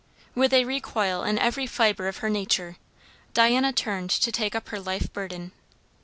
[0.33, 2.77] With a recoil in every fibre of her nature,
[3.35, 5.51] Diana turned to take up her life burden.